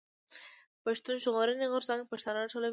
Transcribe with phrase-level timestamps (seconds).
[0.83, 2.69] پښتون ژغورني غورځنګ پښتانه راټولوي.